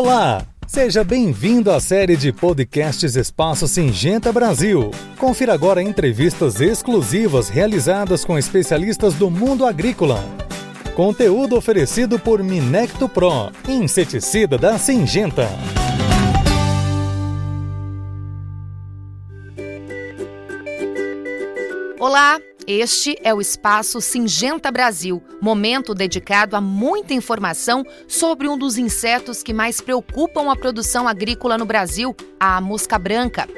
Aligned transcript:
Olá! 0.00 0.46
Seja 0.64 1.02
bem-vindo 1.02 1.72
à 1.72 1.80
série 1.80 2.16
de 2.16 2.32
podcasts 2.32 3.16
Espaço 3.16 3.66
Singenta 3.66 4.32
Brasil. 4.32 4.92
Confira 5.18 5.52
agora 5.52 5.82
entrevistas 5.82 6.60
exclusivas 6.60 7.48
realizadas 7.48 8.24
com 8.24 8.38
especialistas 8.38 9.14
do 9.14 9.28
mundo 9.28 9.66
agrícola. 9.66 10.24
Conteúdo 10.94 11.56
oferecido 11.56 12.16
por 12.16 12.44
Minecto 12.44 13.08
Pro, 13.08 13.50
inseticida 13.68 14.56
da 14.56 14.78
Singenta. 14.78 15.48
Olá, 21.98 22.38
este 22.70 23.16
é 23.22 23.32
o 23.32 23.40
espaço 23.40 23.98
Singenta 23.98 24.70
Brasil, 24.70 25.22
momento 25.40 25.94
dedicado 25.94 26.54
a 26.54 26.60
muita 26.60 27.14
informação 27.14 27.82
sobre 28.06 28.46
um 28.46 28.58
dos 28.58 28.76
insetos 28.76 29.42
que 29.42 29.54
mais 29.54 29.80
preocupam 29.80 30.52
a 30.52 30.56
produção 30.56 31.08
agrícola 31.08 31.56
no 31.56 31.64
Brasil, 31.64 32.14
a 32.38 32.60
mosca 32.60 32.98
branca. 32.98 33.48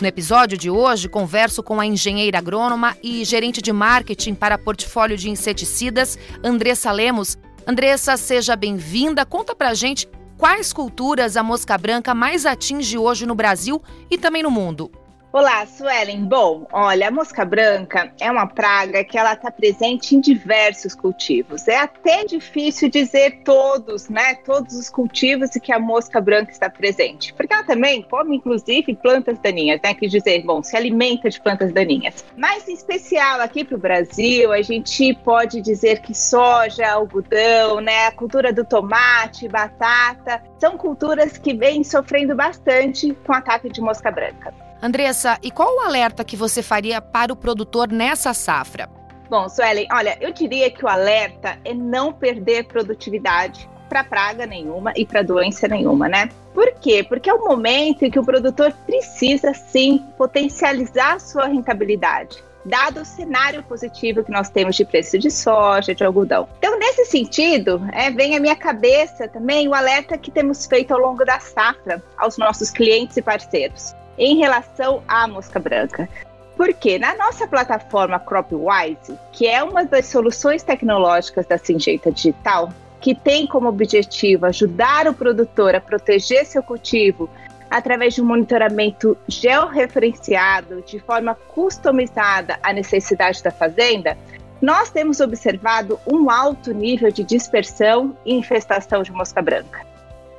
No 0.00 0.06
episódio 0.06 0.56
de 0.56 0.70
hoje, 0.70 1.06
converso 1.06 1.62
com 1.62 1.78
a 1.78 1.84
engenheira 1.84 2.38
agrônoma 2.38 2.96
e 3.02 3.22
gerente 3.26 3.60
de 3.60 3.74
marketing 3.74 4.34
para 4.34 4.56
portfólio 4.56 5.18
de 5.18 5.28
inseticidas, 5.28 6.18
Andressa 6.42 6.90
Lemos. 6.90 7.36
Andressa, 7.66 8.16
seja 8.16 8.56
bem-vinda. 8.56 9.26
Conta 9.26 9.54
pra 9.54 9.74
gente 9.74 10.08
quais 10.38 10.72
culturas 10.72 11.36
a 11.36 11.42
mosca 11.42 11.76
branca 11.76 12.14
mais 12.14 12.46
atinge 12.46 12.96
hoje 12.96 13.26
no 13.26 13.34
Brasil 13.34 13.82
e 14.10 14.16
também 14.16 14.42
no 14.42 14.50
mundo. 14.50 14.90
Olá, 15.30 15.66
Suelen. 15.66 16.24
Bom, 16.24 16.66
olha, 16.72 17.08
a 17.08 17.10
mosca 17.10 17.44
branca 17.44 18.10
é 18.18 18.30
uma 18.30 18.46
praga 18.46 19.04
que 19.04 19.18
ela 19.18 19.34
está 19.34 19.50
presente 19.50 20.16
em 20.16 20.20
diversos 20.20 20.94
cultivos. 20.94 21.68
É 21.68 21.76
até 21.76 22.24
difícil 22.24 22.88
dizer 22.88 23.42
todos, 23.44 24.08
né? 24.08 24.36
Todos 24.36 24.74
os 24.74 24.88
cultivos 24.88 25.54
em 25.54 25.60
que 25.60 25.70
a 25.70 25.78
mosca 25.78 26.18
branca 26.18 26.50
está 26.50 26.70
presente, 26.70 27.34
porque 27.34 27.52
ela 27.52 27.62
também 27.62 28.00
come, 28.00 28.38
inclusive, 28.38 28.96
plantas 28.96 29.38
daninhas, 29.38 29.78
né? 29.84 29.92
Quer 29.92 30.06
dizer, 30.06 30.42
bom, 30.46 30.62
se 30.62 30.74
alimenta 30.74 31.28
de 31.28 31.38
plantas 31.42 31.74
daninhas. 31.74 32.24
Mas 32.34 32.66
em 32.66 32.72
especial 32.72 33.42
aqui 33.42 33.64
para 33.64 33.76
o 33.76 33.80
Brasil, 33.80 34.50
a 34.50 34.62
gente 34.62 35.12
pode 35.22 35.60
dizer 35.60 36.00
que 36.00 36.14
soja, 36.14 36.88
algodão, 36.88 37.82
né? 37.82 38.06
A 38.06 38.12
cultura 38.12 38.50
do 38.50 38.64
tomate, 38.64 39.46
batata, 39.46 40.42
são 40.58 40.78
culturas 40.78 41.36
que 41.36 41.52
vêm 41.52 41.84
sofrendo 41.84 42.34
bastante 42.34 43.14
com 43.26 43.34
ataque 43.34 43.68
de 43.68 43.82
mosca 43.82 44.10
branca. 44.10 44.67
Andressa, 44.80 45.38
e 45.42 45.50
qual 45.50 45.76
o 45.76 45.80
alerta 45.80 46.24
que 46.24 46.36
você 46.36 46.62
faria 46.62 47.00
para 47.00 47.32
o 47.32 47.36
produtor 47.36 47.90
nessa 47.90 48.32
safra? 48.32 48.88
Bom, 49.28 49.48
Suelen, 49.48 49.88
olha, 49.92 50.16
eu 50.20 50.32
diria 50.32 50.70
que 50.70 50.84
o 50.84 50.88
alerta 50.88 51.58
é 51.64 51.74
não 51.74 52.12
perder 52.12 52.64
produtividade 52.64 53.68
para 53.88 54.04
praga 54.04 54.46
nenhuma 54.46 54.92
e 54.94 55.04
para 55.04 55.22
doença 55.22 55.66
nenhuma, 55.66 56.08
né? 56.08 56.28
Por 56.54 56.72
quê? 56.74 57.02
Porque 57.02 57.28
é 57.28 57.34
o 57.34 57.44
momento 57.44 58.04
em 58.04 58.10
que 58.10 58.18
o 58.18 58.24
produtor 58.24 58.72
precisa 58.86 59.52
sim 59.52 60.04
potencializar 60.16 61.18
sua 61.20 61.46
rentabilidade, 61.46 62.42
dado 62.64 63.00
o 63.00 63.04
cenário 63.04 63.62
positivo 63.64 64.22
que 64.22 64.30
nós 64.30 64.48
temos 64.48 64.76
de 64.76 64.84
preço 64.84 65.18
de 65.18 65.30
soja, 65.30 65.94
de 65.94 66.04
algodão. 66.04 66.48
Então, 66.58 66.78
nesse 66.78 67.06
sentido, 67.06 67.82
é, 67.92 68.10
vem 68.10 68.36
à 68.36 68.40
minha 68.40 68.56
cabeça 68.56 69.26
também 69.26 69.66
o 69.66 69.74
alerta 69.74 70.16
que 70.16 70.30
temos 70.30 70.66
feito 70.66 70.92
ao 70.92 71.00
longo 71.00 71.24
da 71.24 71.40
safra 71.40 72.02
aos 72.16 72.38
nossos 72.38 72.70
clientes 72.70 73.16
e 73.16 73.22
parceiros 73.22 73.94
em 74.18 74.36
relação 74.36 75.02
à 75.06 75.26
mosca 75.26 75.58
branca. 75.58 76.08
Porque 76.56 76.98
na 76.98 77.14
nossa 77.16 77.46
plataforma 77.46 78.18
CropWise, 78.18 79.16
que 79.32 79.46
é 79.46 79.62
uma 79.62 79.84
das 79.84 80.06
soluções 80.06 80.62
tecnológicas 80.62 81.46
da 81.46 81.56
Singenta 81.56 82.10
Digital, 82.10 82.72
que 83.00 83.14
tem 83.14 83.46
como 83.46 83.68
objetivo 83.68 84.46
ajudar 84.46 85.06
o 85.06 85.14
produtor 85.14 85.74
a 85.74 85.80
proteger 85.80 86.44
seu 86.44 86.62
cultivo 86.62 87.30
através 87.70 88.14
de 88.14 88.22
um 88.22 88.24
monitoramento 88.24 89.16
georreferenciado, 89.28 90.82
de 90.82 90.98
forma 90.98 91.34
customizada 91.34 92.58
à 92.62 92.72
necessidade 92.72 93.42
da 93.42 93.50
fazenda, 93.50 94.16
nós 94.60 94.90
temos 94.90 95.20
observado 95.20 96.00
um 96.06 96.30
alto 96.30 96.72
nível 96.72 97.12
de 97.12 97.22
dispersão 97.22 98.16
e 98.24 98.34
infestação 98.34 99.02
de 99.02 99.12
mosca 99.12 99.40
branca. 99.40 99.87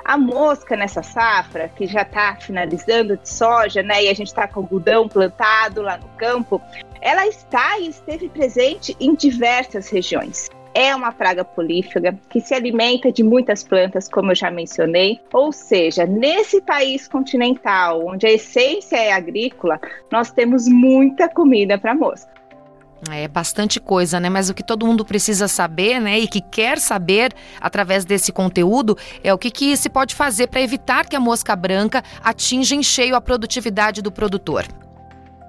A 0.10 0.18
mosca 0.18 0.76
nessa 0.76 1.04
safra, 1.04 1.70
que 1.70 1.86
já 1.86 2.02
está 2.02 2.36
finalizando 2.36 3.16
de 3.16 3.30
soja, 3.30 3.84
né, 3.84 4.06
e 4.06 4.10
a 4.10 4.14
gente 4.16 4.30
está 4.30 4.48
com 4.48 4.62
algodão 4.62 5.08
plantado 5.08 5.84
lá 5.84 6.00
no 6.00 6.08
campo, 6.18 6.60
ela 7.00 7.28
está 7.28 7.78
e 7.78 7.90
esteve 7.90 8.28
presente 8.28 8.98
em 9.00 9.14
diversas 9.14 9.88
regiões. 9.88 10.50
É 10.74 10.96
uma 10.96 11.12
praga 11.12 11.46
polífaga 11.46 12.18
que 12.28 12.42
se 12.42 12.56
alimenta 12.56 13.12
de 13.12 13.22
muitas 13.22 13.64
plantas, 13.64 14.10
como 14.10 14.32
eu 14.32 14.36
já 14.36 14.50
mencionei. 14.50 15.22
Ou 15.32 15.52
seja, 15.52 16.08
nesse 16.08 16.60
país 16.60 17.08
continental, 17.08 18.04
onde 18.08 18.26
a 18.26 18.32
essência 18.32 18.96
é 18.96 19.12
agrícola, 19.12 19.80
nós 20.12 20.32
temos 20.32 20.68
muita 20.68 21.30
comida 21.30 21.78
para 21.78 21.94
mosca. 21.94 22.32
É 23.10 23.28
bastante 23.28 23.80
coisa, 23.80 24.20
né? 24.20 24.30
Mas 24.30 24.50
o 24.50 24.54
que 24.54 24.64
todo 24.64 24.86
mundo 24.86 25.06
precisa 25.06 25.48
saber, 25.48 26.00
né, 26.00 26.20
e 26.20 26.28
que 26.28 26.42
quer 26.42 26.78
saber 26.80 27.34
através 27.62 28.04
desse 28.04 28.32
conteúdo 28.32 28.98
é 29.24 29.34
o 29.34 29.38
que, 29.38 29.50
que 29.50 29.78
se 29.78 29.90
pode 29.90 30.14
fazer 30.14 30.48
para 30.48 30.62
evitar 30.62 31.08
que 31.08 31.16
a 31.16 31.20
mosca 31.20 31.56
branca 31.56 32.04
atinja 32.22 32.76
em 32.76 32.84
cheio 32.84 33.16
a 33.16 33.22
produtividade 33.22 34.02
do 34.02 34.12
produtor. 34.12 34.66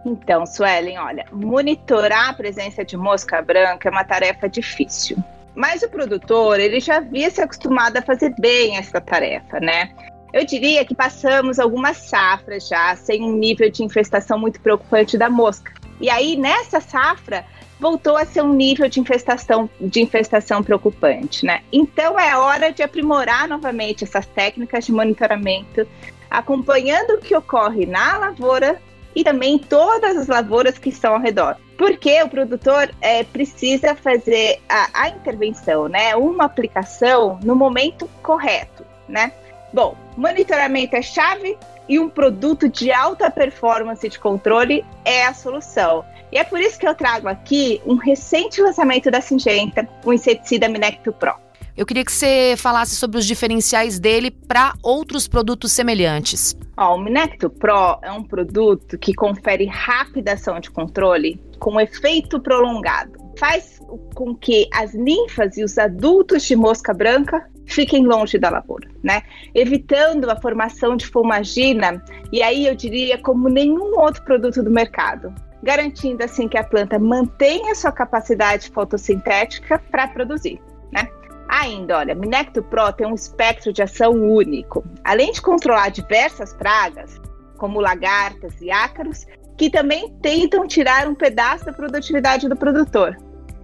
Então, 0.04 0.46
Suelen, 0.46 0.98
olha, 0.98 1.26
monitorar 1.32 2.30
a 2.30 2.32
presença 2.32 2.84
de 2.84 2.96
mosca 2.96 3.42
branca 3.42 3.88
é 3.88 3.92
uma 3.92 4.04
tarefa 4.04 4.48
difícil. 4.48 5.16
Mas 5.54 5.82
o 5.82 5.90
produtor, 5.90 6.58
ele 6.58 6.80
já 6.80 6.98
havia 6.98 7.28
se 7.30 7.40
acostumado 7.40 7.96
a 7.96 8.02
fazer 8.02 8.32
bem 8.38 8.76
essa 8.76 9.00
tarefa, 9.00 9.58
né? 9.60 9.90
Eu 10.32 10.46
diria 10.46 10.84
que 10.84 10.94
passamos 10.94 11.58
algumas 11.58 11.96
safras 11.96 12.68
já 12.68 12.94
sem 12.94 13.22
um 13.22 13.36
nível 13.36 13.68
de 13.70 13.82
infestação 13.82 14.38
muito 14.38 14.60
preocupante 14.60 15.18
da 15.18 15.28
mosca. 15.28 15.72
E 16.00 16.08
aí, 16.08 16.36
nessa 16.36 16.80
safra, 16.80 17.44
voltou 17.78 18.16
a 18.16 18.24
ser 18.24 18.42
um 18.42 18.52
nível 18.52 18.88
de 18.88 19.00
infestação, 19.00 19.68
de 19.80 20.02
infestação 20.02 20.62
preocupante, 20.62 21.44
né? 21.44 21.62
Então 21.72 22.18
é 22.18 22.36
hora 22.36 22.72
de 22.72 22.82
aprimorar 22.82 23.48
novamente 23.48 24.04
essas 24.04 24.26
técnicas 24.26 24.84
de 24.84 24.92
monitoramento, 24.92 25.86
acompanhando 26.30 27.14
o 27.14 27.18
que 27.18 27.34
ocorre 27.34 27.86
na 27.86 28.18
lavoura 28.18 28.80
e 29.14 29.24
também 29.24 29.58
todas 29.58 30.16
as 30.16 30.28
lavouras 30.28 30.78
que 30.78 30.90
estão 30.90 31.14
ao 31.14 31.20
redor. 31.20 31.56
Porque 31.76 32.22
o 32.22 32.28
produtor 32.28 32.90
é, 33.00 33.24
precisa 33.24 33.94
fazer 33.94 34.60
a, 34.68 34.88
a 34.92 35.08
intervenção, 35.08 35.88
né? 35.88 36.14
Uma 36.14 36.44
aplicação 36.44 37.40
no 37.42 37.56
momento 37.56 38.08
correto, 38.22 38.84
né? 39.08 39.32
Bom, 39.72 39.96
monitoramento 40.16 40.96
é 40.96 41.02
chave, 41.02 41.56
e 41.90 41.98
um 41.98 42.08
produto 42.08 42.68
de 42.68 42.92
alta 42.92 43.28
performance 43.28 44.08
de 44.08 44.16
controle 44.16 44.84
é 45.04 45.26
a 45.26 45.34
solução. 45.34 46.04
E 46.30 46.38
é 46.38 46.44
por 46.44 46.60
isso 46.60 46.78
que 46.78 46.86
eu 46.86 46.94
trago 46.94 47.26
aqui 47.26 47.82
um 47.84 47.96
recente 47.96 48.62
lançamento 48.62 49.10
da 49.10 49.20
Singenta, 49.20 49.88
o 50.04 50.12
inseticida 50.12 50.68
Minecto 50.68 51.12
Pro. 51.12 51.34
Eu 51.76 51.84
queria 51.84 52.04
que 52.04 52.12
você 52.12 52.54
falasse 52.56 52.94
sobre 52.94 53.18
os 53.18 53.26
diferenciais 53.26 53.98
dele 53.98 54.30
para 54.30 54.74
outros 54.84 55.26
produtos 55.26 55.72
semelhantes. 55.72 56.54
Ó, 56.76 56.94
o 56.94 56.98
Minecto 56.98 57.50
Pro 57.50 57.98
é 58.02 58.12
um 58.12 58.22
produto 58.22 58.96
que 58.96 59.12
confere 59.12 59.66
rápida 59.66 60.34
ação 60.34 60.60
de 60.60 60.70
controle 60.70 61.40
com 61.58 61.80
efeito 61.80 62.38
prolongado. 62.38 63.18
Faz 63.36 63.80
com 64.14 64.36
que 64.36 64.68
as 64.72 64.94
ninfas 64.94 65.56
e 65.56 65.64
os 65.64 65.76
adultos 65.76 66.44
de 66.44 66.54
mosca 66.54 66.94
branca 66.94 67.50
fiquem 67.74 68.06
longe 68.06 68.38
da 68.38 68.50
lavoura, 68.50 68.88
né? 69.02 69.22
Evitando 69.54 70.30
a 70.30 70.40
formação 70.40 70.96
de 70.96 71.06
fumagina, 71.06 72.02
e 72.32 72.42
aí 72.42 72.66
eu 72.66 72.74
diria 72.74 73.18
como 73.18 73.48
nenhum 73.48 73.98
outro 73.98 74.22
produto 74.24 74.62
do 74.62 74.70
mercado, 74.70 75.34
garantindo 75.62 76.24
assim 76.24 76.48
que 76.48 76.58
a 76.58 76.64
planta 76.64 76.98
mantenha 76.98 77.74
sua 77.74 77.92
capacidade 77.92 78.70
fotossintética 78.70 79.78
para 79.90 80.08
produzir, 80.08 80.60
né? 80.92 81.08
Ainda, 81.48 81.98
olha, 81.98 82.14
Minecto 82.14 82.62
Pro 82.62 82.92
tem 82.92 83.06
um 83.06 83.14
espectro 83.14 83.72
de 83.72 83.82
ação 83.82 84.12
único. 84.12 84.84
Além 85.02 85.32
de 85.32 85.42
controlar 85.42 85.88
diversas 85.88 86.52
pragas, 86.52 87.20
como 87.58 87.80
lagartas 87.80 88.54
e 88.60 88.70
ácaros, 88.70 89.26
que 89.58 89.68
também 89.68 90.08
tentam 90.22 90.66
tirar 90.66 91.08
um 91.08 91.14
pedaço 91.14 91.66
da 91.66 91.72
produtividade 91.72 92.48
do 92.48 92.56
produtor. 92.56 93.16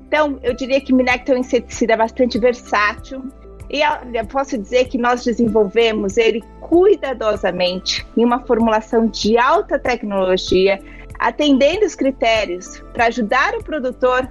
Então, 0.07 0.39
eu 0.43 0.55
diria 0.55 0.81
que 0.81 0.93
Minecto 0.93 1.33
é 1.33 1.37
um 1.37 1.39
inseticida 1.39 1.97
bastante 1.97 2.39
versátil 2.39 3.25
e 3.71 3.83
olha, 3.83 4.25
posso 4.25 4.57
dizer 4.57 4.87
que 4.87 4.99
nós 4.99 5.25
desenvolvemos 5.25 6.17
ele 6.17 6.43
cuidadosamente 6.61 8.07
em 8.17 8.25
uma 8.25 8.41
formulação 8.41 9.07
de 9.07 9.37
alta 9.39 9.79
tecnologia, 9.79 10.81
atendendo 11.19 11.85
os 11.85 11.95
critérios 11.95 12.83
para 12.93 13.07
ajudar 13.07 13.55
o 13.55 13.65
produtor 13.65 14.29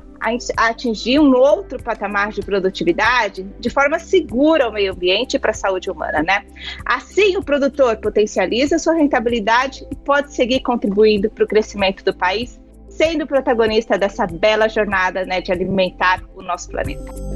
a 0.57 0.67
atingir 0.67 1.19
um 1.19 1.35
outro 1.35 1.81
patamar 1.83 2.29
de 2.29 2.41
produtividade 2.41 3.43
de 3.59 3.69
forma 3.69 3.99
segura 3.99 4.65
ao 4.65 4.71
meio 4.71 4.93
ambiente 4.93 5.35
e 5.35 5.39
para 5.39 5.51
a 5.51 5.53
saúde 5.53 5.89
humana, 5.89 6.23
né? 6.23 6.45
Assim, 6.85 7.37
o 7.37 7.43
produtor 7.43 7.97
potencializa 7.97 8.79
sua 8.79 8.95
rentabilidade 8.95 9.85
e 9.91 9.95
pode 9.95 10.33
seguir 10.33 10.61
contribuindo 10.61 11.29
para 11.29 11.43
o 11.43 11.47
crescimento 11.47 12.03
do 12.03 12.15
país, 12.15 12.59
sendo 12.89 13.27
protagonista 13.27 13.97
dessa 13.97 14.25
bela 14.25 14.67
jornada 14.67 15.25
né, 15.25 15.41
de 15.41 15.51
alimentar 15.51 16.23
o 16.33 16.41
nosso 16.41 16.69
planeta. 16.69 17.34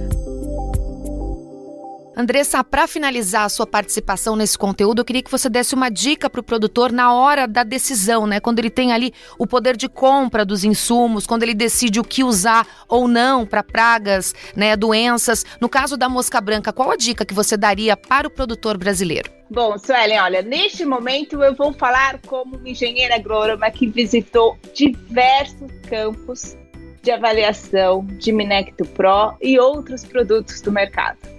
Andressa, 2.19 2.61
para 2.65 2.85
finalizar 2.85 3.45
a 3.45 3.49
sua 3.49 3.65
participação 3.65 4.35
nesse 4.35 4.57
conteúdo, 4.57 4.99
eu 4.99 5.05
queria 5.05 5.23
que 5.23 5.31
você 5.31 5.47
desse 5.47 5.73
uma 5.73 5.87
dica 5.87 6.29
para 6.29 6.41
o 6.41 6.43
produtor 6.43 6.91
na 6.91 7.13
hora 7.13 7.47
da 7.47 7.63
decisão, 7.63 8.27
né? 8.27 8.41
Quando 8.41 8.59
ele 8.59 8.69
tem 8.69 8.91
ali 8.91 9.13
o 9.37 9.47
poder 9.47 9.77
de 9.77 9.87
compra 9.87 10.43
dos 10.43 10.65
insumos, 10.65 11.25
quando 11.25 11.43
ele 11.43 11.53
decide 11.53 11.97
o 11.97 12.03
que 12.03 12.21
usar 12.21 12.67
ou 12.89 13.07
não 13.07 13.45
para 13.45 13.63
pragas, 13.63 14.35
né, 14.53 14.75
doenças. 14.75 15.45
No 15.61 15.69
caso 15.69 15.95
da 15.95 16.09
mosca 16.09 16.41
branca, 16.41 16.73
qual 16.73 16.91
a 16.91 16.97
dica 16.97 17.23
que 17.23 17.33
você 17.33 17.55
daria 17.55 17.95
para 17.95 18.27
o 18.27 18.29
produtor 18.29 18.77
brasileiro? 18.77 19.31
Bom, 19.49 19.77
Suelen, 19.77 20.19
olha, 20.19 20.41
neste 20.41 20.83
momento 20.83 21.41
eu 21.41 21.55
vou 21.55 21.71
falar 21.71 22.19
como 22.27 22.57
uma 22.57 22.69
engenheira 22.69 23.15
agrônoma 23.15 23.71
que 23.71 23.87
visitou 23.87 24.57
diversos 24.73 25.71
campos 25.89 26.57
de 27.01 27.11
avaliação 27.11 28.05
de 28.05 28.33
Minecto 28.33 28.83
Pro 28.87 29.37
e 29.41 29.57
outros 29.57 30.03
produtos 30.03 30.59
do 30.59 30.69
mercado. 30.69 31.38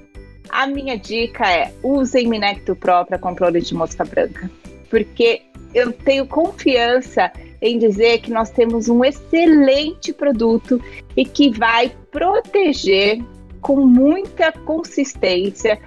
A 0.50 0.66
minha 0.66 0.98
dica 0.98 1.48
é: 1.48 1.72
usem 1.82 2.28
Minecto 2.28 2.74
Pro 2.74 3.04
para 3.04 3.18
controle 3.18 3.60
de 3.60 3.74
mosca 3.74 4.04
branca, 4.04 4.50
porque 4.88 5.42
eu 5.74 5.92
tenho 5.92 6.26
confiança 6.26 7.30
em 7.62 7.78
dizer 7.78 8.20
que 8.20 8.30
nós 8.30 8.50
temos 8.50 8.88
um 8.88 9.04
excelente 9.04 10.12
produto 10.12 10.82
e 11.16 11.24
que 11.24 11.50
vai 11.50 11.92
proteger 12.10 13.22
com 13.60 13.76
muita 13.86 14.50
consistência 14.50 15.78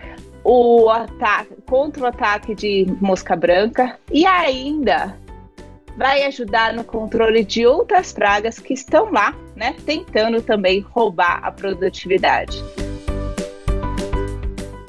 o 0.43 0.89
ataque 0.89 1.55
contra 1.65 2.03
o 2.03 2.05
ataque 2.05 2.53
de 2.53 2.85
mosca 3.01 3.35
branca 3.35 3.97
e 4.11 4.25
ainda 4.25 5.17
vai 5.97 6.23
ajudar 6.25 6.73
no 6.73 6.83
controle 6.83 7.43
de 7.43 7.65
outras 7.65 8.11
pragas 8.11 8.59
que 8.59 8.73
estão 8.73 9.11
lá, 9.11 9.35
né, 9.55 9.75
tentando 9.85 10.41
também 10.41 10.79
roubar 10.79 11.39
a 11.43 11.51
produtividade. 11.51 12.61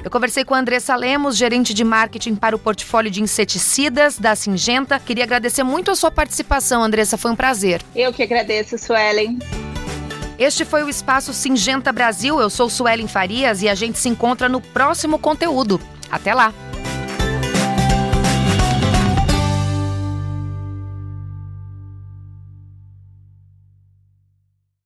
Eu 0.05 0.11
conversei 0.11 0.45
com 0.45 0.53
a 0.53 0.59
Andressa 0.59 0.95
Lemos, 0.95 1.35
gerente 1.35 1.73
de 1.73 1.83
marketing 1.83 2.35
para 2.35 2.55
o 2.55 2.59
portfólio 2.59 3.09
de 3.09 3.23
inseticidas 3.23 4.19
da 4.19 4.35
Singenta. 4.35 4.99
Queria 4.99 5.23
agradecer 5.23 5.63
muito 5.63 5.89
a 5.89 5.95
sua 5.95 6.11
participação, 6.11 6.83
Andressa, 6.83 7.17
foi 7.17 7.31
um 7.31 7.35
prazer. 7.35 7.81
Eu 7.95 8.13
que 8.13 8.21
agradeço, 8.21 8.77
Suelen. 8.77 9.39
Este 10.37 10.63
foi 10.63 10.83
o 10.83 10.89
Espaço 10.89 11.33
Singenta 11.33 11.91
Brasil. 11.91 12.39
Eu 12.39 12.51
sou 12.51 12.69
Suelen 12.69 13.07
Farias 13.07 13.63
e 13.63 13.67
a 13.67 13.73
gente 13.73 13.97
se 13.97 14.07
encontra 14.07 14.47
no 14.47 14.61
próximo 14.61 15.17
conteúdo. 15.17 15.81
Até 16.11 16.35
lá! 16.35 16.53